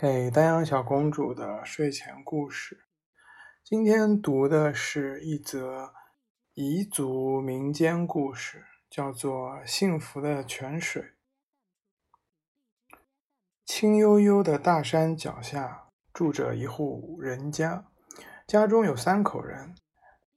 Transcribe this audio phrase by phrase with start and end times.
[0.00, 2.84] 给丹阳小公主的睡前故事。
[3.64, 5.92] 今天读的是一则
[6.54, 11.02] 彝族民间故事，叫做《幸福的泉水》。
[13.64, 17.84] 青幽幽的大山脚下，住着一户人家，
[18.46, 19.74] 家中有三口人：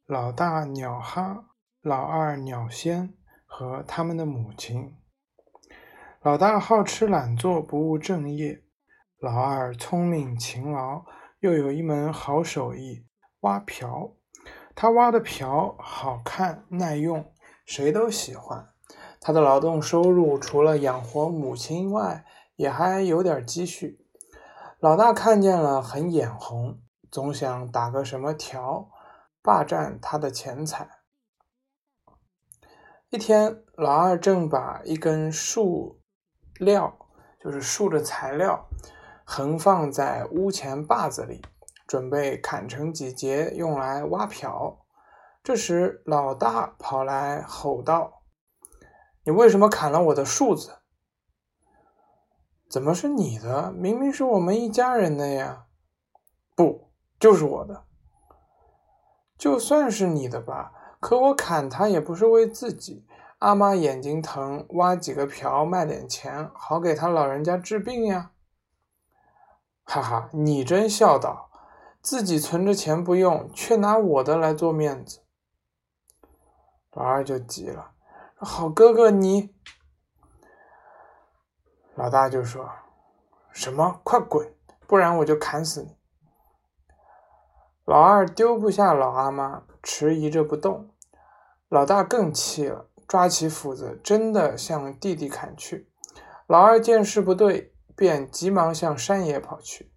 [0.08, 1.46] 老大鸟哈，
[1.82, 3.14] 老二鸟仙
[3.46, 4.98] 和他们的母亲。
[6.24, 8.64] 老大好吃懒做，不务正业。
[9.22, 11.06] 老二聪明勤劳，
[11.42, 13.06] 又有一门好手艺——
[13.42, 14.16] 挖瓢。
[14.74, 17.32] 他挖的瓢好看耐用，
[17.64, 18.70] 谁都喜欢。
[19.20, 24.04] 他的劳动收入除了养活母亲外，也还有点积蓄。
[24.80, 28.90] 老大看见了很眼红，总想打个什么条，
[29.44, 30.90] 霸占他的钱财。
[33.12, 36.02] 一天，老二正把一根树
[36.56, 36.98] 料，
[37.40, 38.68] 就是树的材料。
[39.34, 41.42] 横放在屋前坝子里，
[41.88, 44.80] 准备砍成几节用来挖瓢。
[45.42, 48.24] 这时，老大跑来吼道
[49.24, 50.80] ：“你为什么砍了我的树子？
[52.70, 53.72] 怎么是你的？
[53.72, 55.68] 明明是我们一家人的呀
[56.54, 57.86] ！”“不，就是我的。
[59.38, 63.08] 就算是你的吧，可我砍它也不是为自己。
[63.40, 68.32] 阿妈眼睛疼，挖几个瓢卖点钱，好给他老人家治病呀。”
[69.94, 71.50] 哈哈，你真孝道，
[72.02, 75.20] 自己存着钱不用，却拿我的来做面子。
[76.94, 77.92] 老二就急了
[78.40, 79.54] ：“好哥哥，你……”
[81.94, 82.70] 老大就说
[83.52, 84.00] ：“什么？
[84.06, 84.56] 快滚，
[84.88, 85.98] 不然我就砍死你！”
[87.84, 90.90] 老二丢不下老阿妈，迟疑着不动。
[91.68, 95.92] 老大更气了，抓起斧子，真的向弟弟砍去。
[96.48, 97.76] 老二见势不对。
[98.02, 99.92] 便急忙向山野跑去，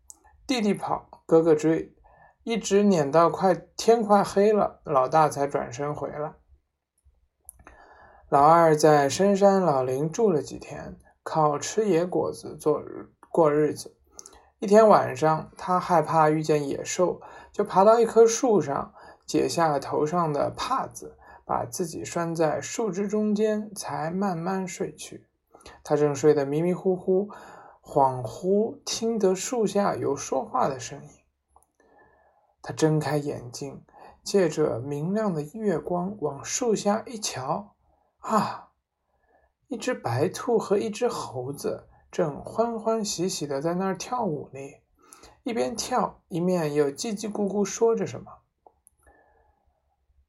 [0.47, 1.97] 弟弟跑，哥哥追，
[2.43, 6.35] 一直撵到快天快黑了，老大才转身回来。
[8.29, 12.83] 老二在深山老林住了几天，靠吃野果子做
[13.31, 13.97] 过日子。
[14.59, 18.93] 一天晚上，他害怕遇见野兽，就爬到一棵树上，
[19.25, 21.17] 解下头上的帕子，
[21.47, 25.27] 把自己拴在树枝中间，才慢慢睡去。
[25.83, 27.31] 他正睡得迷迷糊糊。
[27.87, 31.11] 恍惚听得树下有说话的声音，
[32.63, 33.85] 他睁开眼睛，
[34.23, 37.77] 借着明亮的月光往树下一瞧，
[38.21, 38.71] 啊，
[39.69, 44.59] 一只白兔和一只猴子正欢欢喜喜的在那儿跳舞呢，
[45.43, 48.39] 一边跳一面又叽叽咕咕说着什么。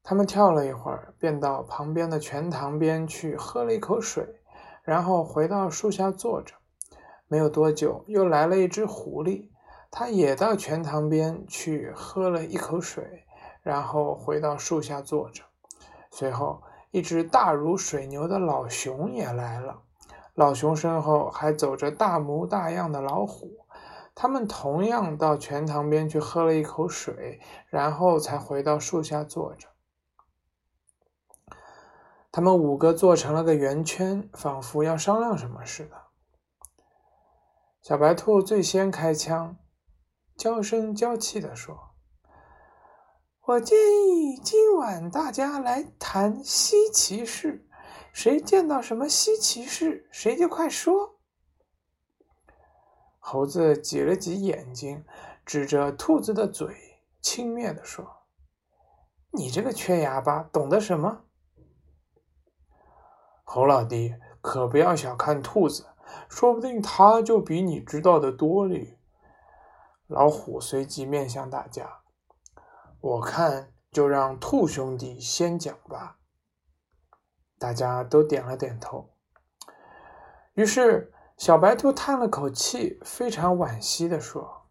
[0.04, 4.42] 他们跳了一会儿，便到旁边的泉塘边去喝了一口水，
[4.84, 6.54] 然后回到树下坐着。
[7.28, 9.50] 没有多久，又来了一只狐狸，
[9.90, 13.26] 它也到泉塘边去喝了一口水，
[13.62, 15.44] 然后回到树下坐着。
[16.12, 19.82] 随后，一只大如水牛的老熊也来了，
[20.34, 23.66] 老熊身后还走着大模大样的老虎，
[24.14, 29.68] 他们同样到泉塘边去喝了一口水，然后才回到树下坐着。
[32.32, 36.05] 他们五个坐成了个圆圈，仿佛要商量什么似的。
[37.88, 39.60] 小白兔最先开枪，
[40.36, 41.92] 娇声娇气地说
[43.46, 47.70] ：“我建议今晚大家来谈稀奇事，
[48.12, 51.20] 谁见到什么稀奇事，谁就快说。”
[53.22, 55.06] 猴子挤了挤眼睛，
[55.46, 58.24] 指着兔子的嘴，轻蔑地说
[59.30, 61.26] ：“你这个缺牙巴，懂得什么？”
[63.46, 65.86] 猴老弟，可不要小看兔子。
[66.30, 68.98] 说不定他就比你知道的多哩。
[70.08, 72.02] 老虎随即面向大家，
[73.02, 76.18] 我看就让兔兄弟先讲吧。
[77.58, 79.10] 大家都点了点头。
[80.54, 84.68] 于是小白兔叹了口气，非常惋惜地说：“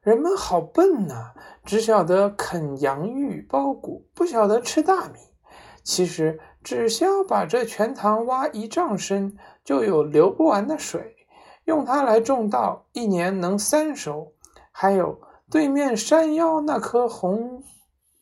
[0.00, 5.18] 人们好笨呐，只晓得啃洋芋、苞谷，不晓得吃大米。
[5.84, 11.16] 其实只需要把这泉塘挖一丈深。”就有流不完的水，
[11.64, 14.32] 用它来种稻，一年能三收。
[14.70, 15.20] 还有
[15.50, 17.62] 对面山腰那棵红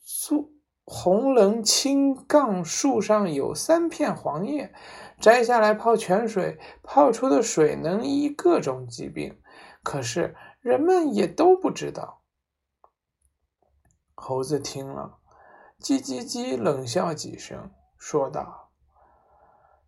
[0.05, 0.53] 树
[0.85, 4.75] 红棱青杠树上有三片黄叶，
[5.21, 9.41] 摘下来泡泉水，泡出的水能医各种疾病。
[9.83, 12.23] 可是人们也都不知道。
[14.15, 15.19] 猴子听了，
[15.81, 18.70] 叽叽叽冷笑几声，说道。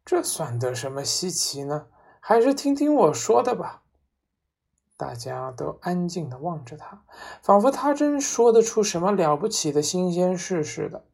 [0.05, 1.87] 这算得什么稀奇呢？
[2.21, 3.83] 还是听听我说的吧。
[4.97, 7.03] 大家都安静地望着他，
[7.43, 11.05] 仿佛他真说得出什么了不起的新鲜事似的。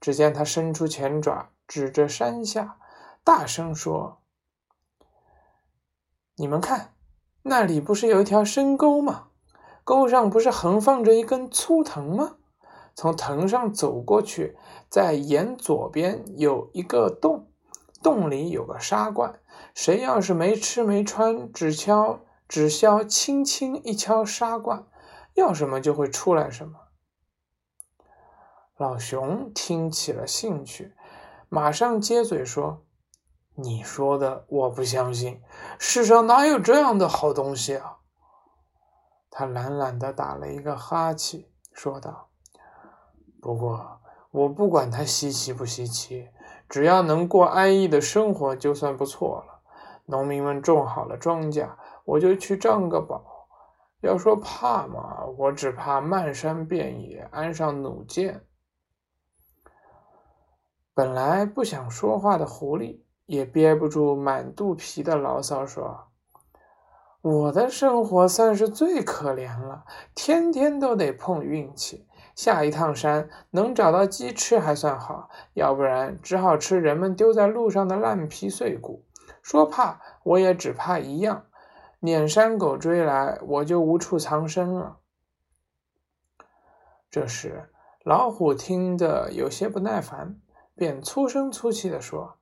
[0.00, 2.78] 只见他伸出前爪，指着山下，
[3.22, 4.18] 大声说
[6.36, 6.94] ：“你们看，
[7.42, 9.28] 那里不是有一条深沟吗？
[9.84, 12.36] 沟上不是横放着一根粗藤吗？
[12.94, 14.56] 从藤上走过去，
[14.88, 17.48] 在沿左边有一个洞，
[18.04, 19.40] 洞里有个沙罐。
[19.74, 24.86] 谁要是没吃没穿，只敲。”只需要轻轻一敲沙罐，
[25.32, 26.78] 要什么就会出来什么。
[28.76, 30.94] 老熊听起了兴趣，
[31.48, 32.84] 马上接嘴说
[33.56, 35.40] ：“你说的我不相信，
[35.78, 37.96] 世上哪有这样的好东西啊？”
[39.30, 42.28] 他懒懒的打了一个哈欠，说道
[43.40, 46.28] ：“不过我不管它稀奇不稀奇，
[46.68, 49.60] 只要能过安逸的生活，就算不错了。
[50.06, 51.68] 农民们种好了庄稼。”
[52.04, 53.48] 我就去占个宝。
[54.02, 58.44] 要说怕嘛，我只怕漫山遍野安上弩箭。
[60.92, 66.08] 本来不想说话的狐狸也憋不住满肚皮的牢骚，说
[67.22, 72.06] ：“我的生活算是最可怜了，天天都得碰运气。
[72.34, 79.04] 下一趟山能找到鸡吃还算好，要不然只好吃人们丢在路上的烂皮碎骨。
[79.42, 81.46] 说怕，我也只怕一样。”
[82.00, 84.98] 撵山狗追来，我就无处藏身了。
[87.10, 87.70] 这时，
[88.04, 90.38] 老虎听得有些不耐烦，
[90.74, 92.36] 便粗声粗气地说：“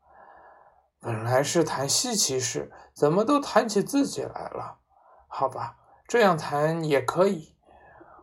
[0.98, 4.78] 本来是谈稀奇事，怎么都谈起自己来了？
[5.28, 5.76] 好吧，
[6.08, 7.51] 这样谈也可以。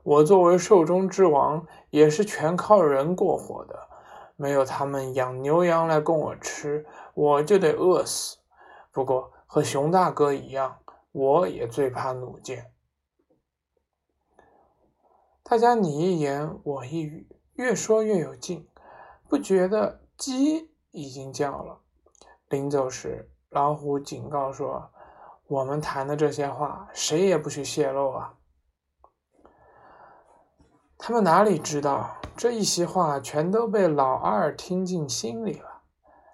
[0.09, 3.87] 我作为兽中之王，也是全靠人过活的，
[4.35, 6.83] 没有他们养牛羊来供我吃，
[7.13, 8.37] 我就得饿死。
[8.91, 10.79] 不过和熊大哥一样。”
[11.11, 12.71] 我也最怕弩箭。
[15.41, 18.67] 大家你一言我一语，越说越有劲，
[19.27, 21.79] 不觉得鸡已经叫了。
[22.47, 24.91] 临走时，老虎警告说
[25.47, 28.35] ：“我们谈的这些话，谁也不许泄露啊！”
[31.01, 35.79] 他们哪里知道，这一席话全都被老二听进心里了。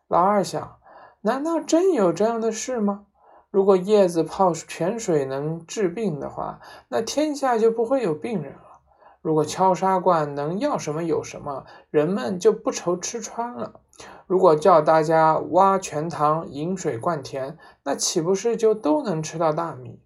[0.08, 0.78] 老二想：
[1.22, 3.06] 难道真有这样的事吗？
[3.52, 6.60] 如果叶子泡泉水能治病的话，
[6.90, 8.82] 那天下就不会有病人了。
[9.22, 13.80] 如果敲沙罐能要什么有什么，人们就不愁吃穿了。
[14.26, 20.02] 如果叫大家挖泉塘、引水灌田，那岂不是就都能吃到大米？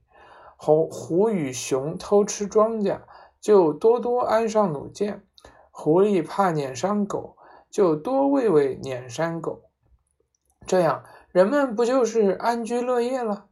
[0.58, 3.00] 猴、虎与熊偷吃庄稼，
[3.42, 5.22] 就多多安上弩箭；
[5.72, 7.38] 狐狸怕撵伤狗，
[7.70, 9.64] 就多喂喂撵山狗。
[10.66, 11.04] 这样。
[11.32, 13.46] 人们不就是安居乐业了？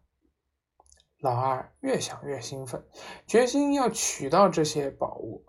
[1.19, 2.83] 老二越想越兴奋，
[3.27, 5.45] 决心要取到这些宝物。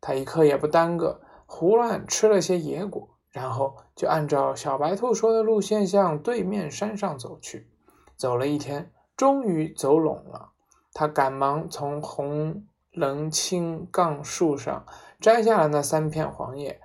[0.00, 7.70] 他一刻也不耽搁，胡乱吃了些野果，然后就按照小白兔说的路线向对面山上走去。
[8.16, 10.52] 走了一天，终于走拢了。
[10.94, 12.66] 他赶忙从红
[12.98, 14.84] 棱青杠树上
[15.20, 16.80] 摘下了那三片黄叶，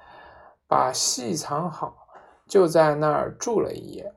[0.68, 2.08] 把细藏好，
[2.48, 4.14] 就在那儿住了一夜。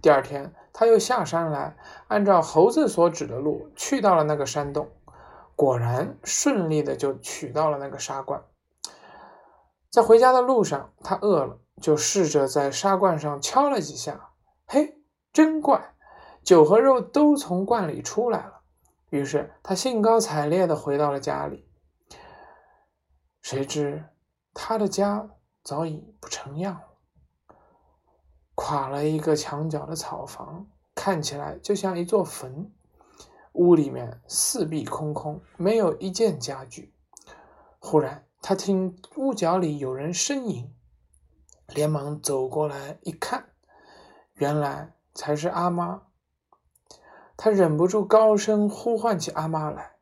[0.00, 4.88] 第二天，他又下山来，按照猴子所指的路去到了那个山洞，
[5.56, 8.42] 果然顺利的就取到了那个沙罐。
[9.90, 14.30] 在回家的路上，他饿了，就试着在沙罐上敲了几下，
[14.66, 15.00] 嘿，
[15.32, 15.94] 真怪，
[16.44, 18.57] 酒和肉都从罐里出来了。
[19.10, 21.68] 于是他兴高采烈的回到了家里，
[23.40, 24.04] 谁知
[24.52, 25.30] 他的家
[25.62, 26.82] 早已不成样了。
[28.54, 32.72] 垮了一个墙角的草房，看起来就像一座坟。
[33.52, 36.94] 屋里面四壁空空，没有一件家具。
[37.78, 40.72] 忽然，他听屋角里有人呻吟，
[41.68, 43.48] 连忙走过来一看，
[44.34, 46.07] 原来才是阿妈。
[47.40, 49.92] 他忍不住高声呼唤起阿妈来：“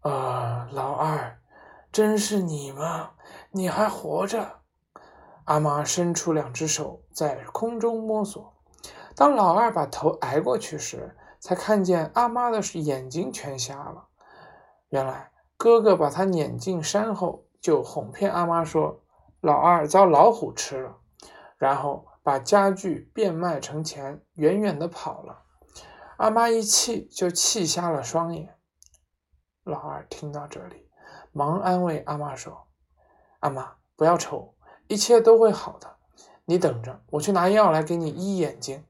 [0.00, 1.38] 啊，老二，
[1.92, 3.10] 真是你吗？
[3.50, 4.62] 你还活着？”
[5.44, 8.54] 阿妈伸出两只手在空中摸索，
[9.14, 14.06] 当老二把头挨过去时，才看见阿妈的眼睛全瞎了。
[14.88, 19.02] 原来哥哥把他撵进山后，就哄骗阿妈说
[19.42, 20.96] 老二遭老虎吃了，
[21.58, 25.42] 然后把家具变卖成钱，远远的跑了。
[26.16, 28.56] 阿妈一气就气瞎了双眼。
[29.64, 30.88] 老二听到这里，
[31.32, 32.68] 忙安慰阿妈说
[33.40, 34.54] ：“阿妈不要愁。”
[34.88, 35.98] 一切都会好的，
[36.46, 38.84] 你等着，我去拿药来给你医眼睛。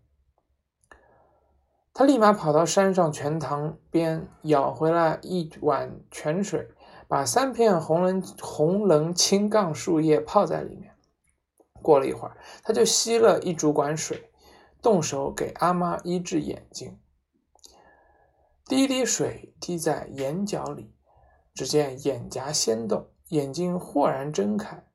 [1.92, 6.72] 他立马跑到山上泉塘边，舀回来一碗泉水，
[7.06, 10.89] 把三片红棱红棱青杠树叶泡在里面。
[11.82, 14.30] 过了一会儿，他就吸了一竹管水，
[14.80, 16.98] 动手给阿妈医治眼睛。
[18.66, 20.94] 第一滴水滴在眼角里，
[21.54, 24.86] 只见眼颊先动，眼睛豁然睁开。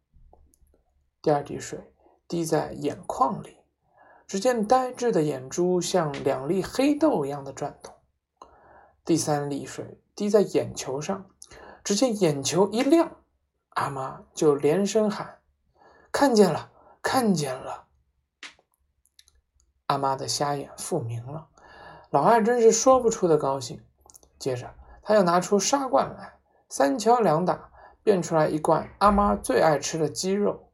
[1.22, 1.94] 第二滴水
[2.28, 3.58] 滴在眼眶里。
[4.28, 7.94] 只见呆滞的眼珠像两粒黑豆一样的转动。
[9.06, 11.30] 第三滴水滴在眼球上，
[11.84, 13.18] 只见眼球一亮，
[13.76, 15.38] 阿妈就连声喊
[16.12, 16.72] ：“看见了，
[17.06, 17.86] 看见了！”
[19.86, 21.48] 阿妈的瞎眼复明了，
[22.10, 23.80] 老二真是说不出的高兴。
[24.40, 27.70] 接着，他又拿出砂罐来，三敲两打，
[28.02, 30.72] 变出来一罐阿妈最爱吃的鸡肉。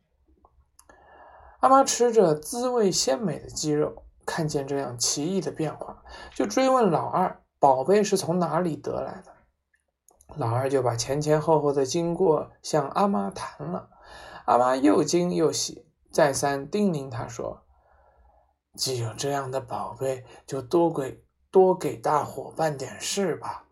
[1.59, 6.01] 阿妈吃着滋味鲜美的鸡肉，看见这样奇异的变化，
[6.33, 9.33] 就追问老二：“宝贝是从哪里得来的？”
[10.37, 13.89] 老二就把前前后后的经过向阿妈谈了。
[14.45, 17.63] 阿妈又惊又喜，再三叮咛他说
[18.75, 23.67] ：“既有这样的宝贝，就多给多给大伙办点事吧，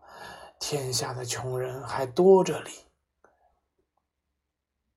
[0.58, 2.70] 天下的穷人还多着哩。”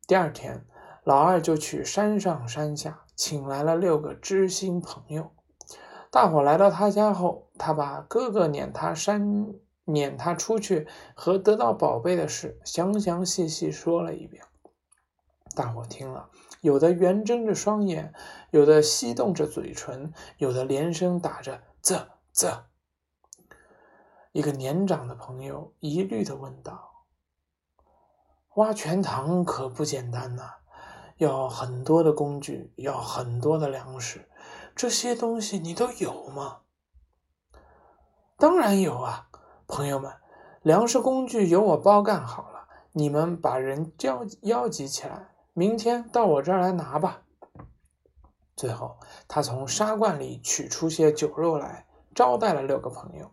[0.08, 0.66] 第二天。
[1.06, 5.34] 老二就去山上山下，请来了六个知心朋友。
[6.10, 14.46] 大伙来到他家后，他把哥哥撵他山撵他出去和得到宝贝的事详详细细说了一遍。
[15.58, 16.30] 大伙听了，
[16.64, 18.14] 有的圆睁着双眼，
[18.52, 22.68] 有的翕动着嘴唇，有的连声打着“啧啧”。
[24.32, 27.06] 一个年长的朋友疑虑地问道
[28.56, 30.50] ：“挖泉塘可不简单呐！”
[31.20, 34.30] 要很多的工具，要很多的粮食，
[34.74, 36.62] 这些东西你都有吗？
[38.38, 39.28] 当然有啊，
[39.68, 40.14] 朋友们，
[40.62, 47.22] 粮食工具由我包干好了，你们把人交邀集起来，明天到我这儿来拿吧。
[48.56, 53.32] 最后，他从沙罐里取出些酒肉来，招待了六个朋友。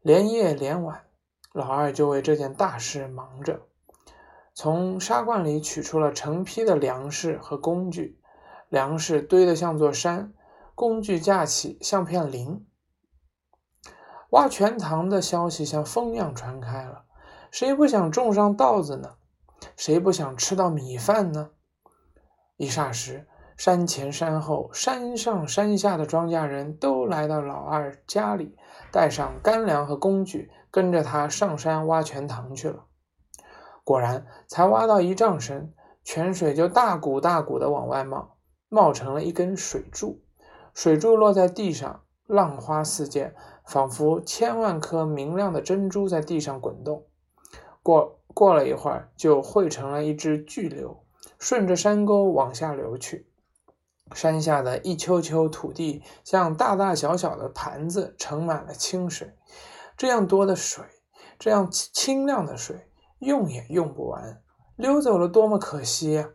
[0.00, 1.04] 连夜连晚，
[1.52, 3.60] 老二就为这件大事忙着。
[4.54, 8.18] 从沙罐里取出了成批的粮食和工具，
[8.70, 10.32] 粮食堆得像座山，
[10.74, 12.66] 工具架起像片林。
[14.30, 17.04] 挖泉塘的消息像风一样传开了，
[17.50, 19.16] 谁不想种上稻子呢？
[19.76, 21.50] 谁不想吃到米饭呢？
[22.56, 23.26] 一霎时，
[23.56, 28.56] 山前山后、山上山下的庄稼人都来到老二家里，
[28.90, 32.86] 带上干粮和工具，跟着他上山挖泉塘去了。
[33.84, 35.74] 果然，才挖到一丈深，
[36.04, 38.36] 泉水就大股大股的往外冒，
[38.68, 40.22] 冒成了一根水柱。
[40.72, 43.34] 水柱落在地上，浪花四溅，
[43.66, 47.09] 仿佛千万颗明亮的珍珠在地上滚动。
[47.82, 51.04] 过过了一会儿，就汇成了一支巨流，
[51.38, 53.28] 顺着山沟往下流去。
[54.14, 59.36] 山下的一丘丘土地像大大小小的盘子，盛满了清水。
[59.96, 60.84] 这样多的水，
[61.38, 62.86] 这样清亮的水。
[63.18, 64.42] 用也用不完，
[64.76, 66.30] 溜走了多么可惜呀！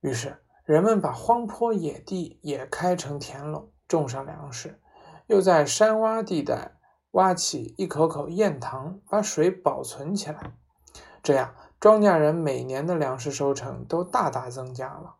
[0.00, 4.80] 于是人们把荒坡野地也开成田垄，种上粮食，
[5.26, 6.78] 又在山洼地带
[7.14, 10.52] 挖起一口口堰塘，把水保存起来。
[11.22, 15.16] 这样，庄稼人每年的粮食收成都大大增加了。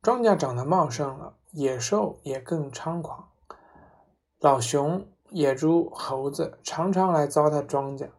[0.00, 3.28] 庄稼长得茂盛了，野兽也更猖狂，
[4.38, 5.06] 老熊。
[5.32, 8.10] 野猪、猴子常常来糟蹋庄稼，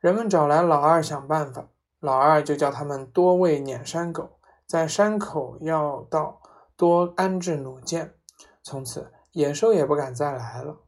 [0.00, 1.68] 人们找来老二想办法，
[2.00, 4.30] 老二就叫他们多喂撵山狗，
[4.66, 6.40] 在山口要道
[6.76, 8.14] 多安置弩箭，
[8.64, 10.80] 从此野兽也不敢再来了。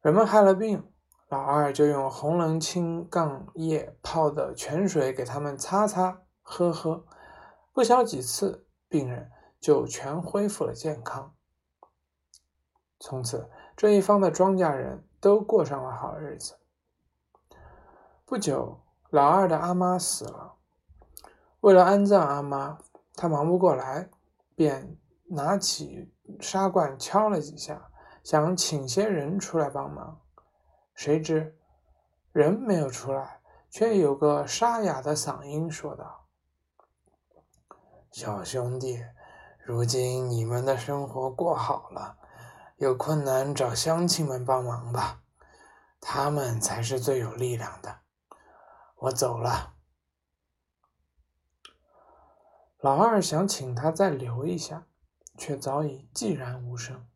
[0.00, 0.92] 人们害了病，
[1.28, 7.04] 老二就用红棱青杠叶泡的泉水给他们擦擦喝喝，
[7.72, 11.34] 不消几次，病人就全恢复了健康。
[12.98, 13.50] 从此。
[13.76, 16.54] 这一方的庄稼人都过上了好日子。
[18.24, 20.54] 不久，老二的阿妈死了，
[21.60, 22.78] 为了安葬阿妈，
[23.14, 24.08] 他忙不过来，
[24.54, 24.96] 便
[25.26, 27.90] 拿起沙罐敲了几下，
[28.22, 30.20] 想请些人出来帮忙。
[30.94, 31.58] 谁知
[32.32, 33.40] 人没有出来，
[33.70, 36.26] 却有个沙哑的嗓音说道
[38.10, 39.04] ：“小兄弟，
[39.64, 42.18] 如今你们的生活过好了。”
[42.78, 45.22] 有困难找乡亲们帮忙吧，
[45.98, 48.00] 他们才是最有力量的。
[48.96, 49.72] 我走了。
[52.80, 54.86] 老二想请他再留一下，
[55.36, 57.06] 却早已寂然无声。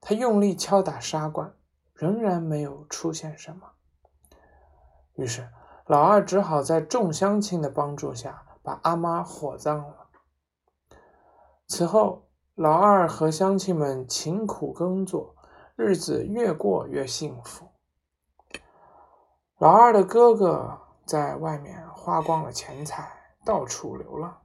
[0.00, 1.54] 他用力敲打沙罐，
[1.92, 3.72] 仍然没有出现什么。
[5.14, 5.48] 于是，
[5.86, 10.06] 老二只好在众乡亲的帮助下把阿妈火葬了。
[11.66, 15.34] 此后，老二和乡亲们勤苦耕作，
[15.76, 17.68] 日子越过越幸福。
[19.58, 23.10] 老二的哥哥在外面花光了钱财，
[23.44, 24.40] 到处流浪。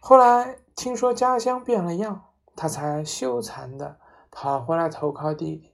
[0.00, 3.98] 后来听说家乡变了样，他才羞惭的
[4.30, 5.72] 跑回来投靠弟弟。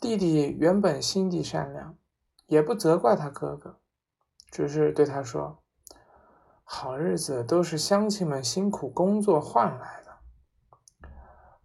[0.00, 1.96] 弟弟原本心地善良，
[2.46, 3.78] 也不责怪他哥哥，
[4.50, 5.62] 只是对他说
[6.64, 11.08] ：“好日子都是乡亲们辛苦工作换来的。”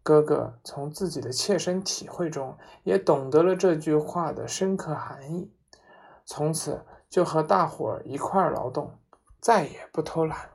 [0.04, 5.52] 哥哥从自己的切身体会中也懂得了这句话的深刻含义，
[6.26, 9.00] 从此就和大伙儿一块儿劳动，
[9.42, 10.53] 再也不偷懒。